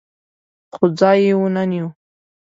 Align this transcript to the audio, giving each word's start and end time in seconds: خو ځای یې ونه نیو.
خو 0.73 0.83
ځای 0.99 1.19
یې 1.27 1.33
ونه 1.39 1.63
نیو. 1.71 1.87